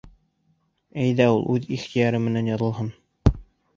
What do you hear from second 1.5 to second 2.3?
үҙ ихтыяры